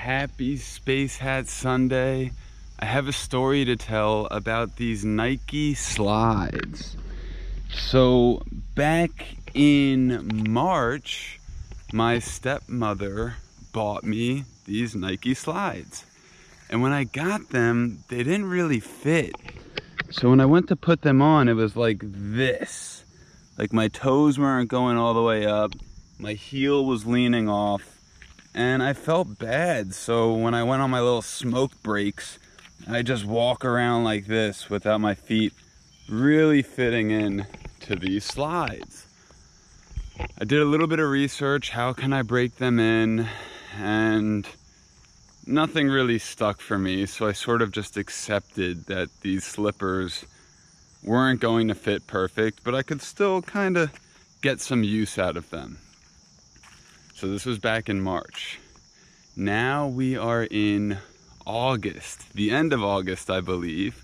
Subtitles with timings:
[0.00, 2.32] Happy Space Hat Sunday.
[2.78, 6.96] I have a story to tell about these Nike slides.
[7.68, 8.42] So,
[8.74, 9.10] back
[9.52, 11.38] in March,
[11.92, 13.34] my stepmother
[13.74, 16.06] bought me these Nike slides.
[16.70, 19.34] And when I got them, they didn't really fit.
[20.08, 23.04] So when I went to put them on, it was like this.
[23.58, 25.72] Like my toes weren't going all the way up.
[26.18, 27.99] My heel was leaning off
[28.54, 29.94] and I felt bad.
[29.94, 32.38] So when I went on my little smoke breaks,
[32.88, 35.52] I just walk around like this without my feet
[36.08, 37.46] really fitting in
[37.80, 39.06] to these slides.
[40.40, 43.26] I did a little bit of research, how can I break them in?
[43.78, 44.46] And
[45.46, 50.24] nothing really stuck for me, so I sort of just accepted that these slippers
[51.02, 53.90] weren't going to fit perfect, but I could still kind of
[54.42, 55.78] get some use out of them.
[57.20, 58.58] So this was back in March.
[59.36, 60.96] Now we are in
[61.44, 64.02] August, the end of August, I believe.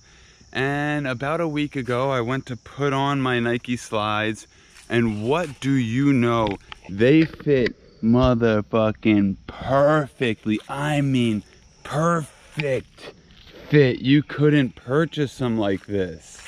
[0.52, 4.46] And about a week ago, I went to put on my Nike slides.
[4.90, 6.58] And what do you know?
[6.90, 10.60] They fit motherfucking perfectly.
[10.68, 11.42] I mean,
[11.84, 13.14] perfect
[13.70, 14.00] fit.
[14.00, 16.38] You couldn't purchase them like this.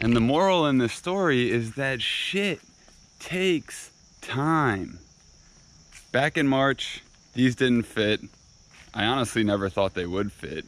[0.00, 2.60] And the moral in the story is that shit
[3.18, 3.90] takes
[4.28, 4.98] time.
[6.12, 8.20] Back in March, these didn't fit.
[8.92, 10.66] I honestly never thought they would fit.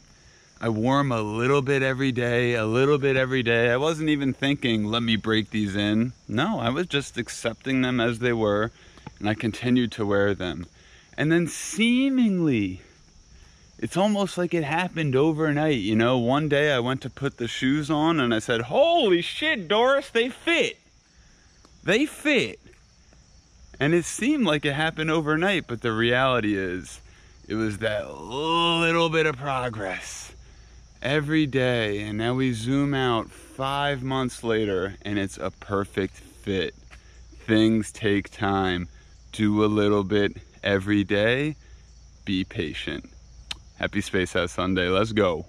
[0.59, 3.71] I wore them a little bit every day, a little bit every day.
[3.71, 6.13] I wasn't even thinking, let me break these in.
[6.27, 8.71] No, I was just accepting them as they were,
[9.19, 10.65] and I continued to wear them.
[11.15, 12.81] And then seemingly,
[13.77, 15.79] it's almost like it happened overnight.
[15.79, 19.21] You know, one day I went to put the shoes on and I said, Holy
[19.21, 20.79] shit, Doris, they fit.
[21.83, 22.59] They fit.
[23.81, 27.01] And it seemed like it happened overnight, but the reality is
[27.47, 30.35] it was that little bit of progress
[31.01, 32.01] every day.
[32.01, 36.75] And now we zoom out five months later and it's a perfect fit.
[37.47, 38.87] Things take time.
[39.31, 41.55] Do a little bit every day.
[42.23, 43.09] Be patient.
[43.79, 44.89] Happy Space Hat Sunday.
[44.89, 45.47] Let's go.